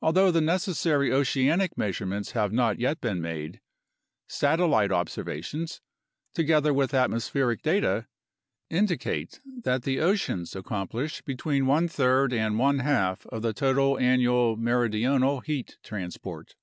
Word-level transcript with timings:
Although 0.00 0.30
the 0.30 0.40
necessary 0.40 1.12
oceanic 1.12 1.76
measurements 1.76 2.30
have 2.38 2.52
not 2.52 2.78
yet 2.78 3.00
been 3.00 3.20
made, 3.20 3.60
satellite 4.28 4.92
observations 4.92 5.80
(together 6.34 6.72
with 6.72 6.94
atmospheric 6.94 7.60
data) 7.60 8.06
indicate 8.70 9.40
that 9.64 9.82
the 9.82 9.98
oceans 9.98 10.54
accomplish 10.54 11.22
between 11.22 11.66
one 11.66 11.88
third 11.88 12.32
and 12.32 12.60
one 12.60 12.78
half 12.78 13.26
of 13.26 13.42
the 13.42 13.52
total 13.52 13.98
annual 13.98 14.56
meridional 14.56 15.40
heat 15.40 15.78
transport. 15.82 16.54